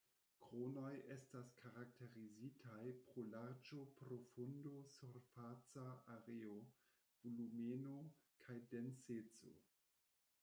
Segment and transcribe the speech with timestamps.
[0.43, 5.83] Kronoj estas karakterizitaj pro larĝo, profundo, surfaca
[6.15, 6.57] areo,
[7.27, 7.99] volumeno,
[8.47, 9.53] kaj denseco.